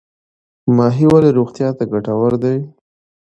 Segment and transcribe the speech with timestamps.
[0.77, 2.57] ماهي ولې روغتیا ته ګټور دی؟